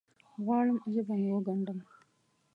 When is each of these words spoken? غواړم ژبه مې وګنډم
غواړم 0.43 0.77
ژبه 0.93 1.13
مې 1.21 1.29
وګنډم 1.33 1.79